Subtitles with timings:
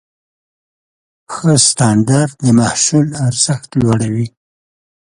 [1.33, 4.27] ښه سټنډرډ د محصول ارزښت لوړوي.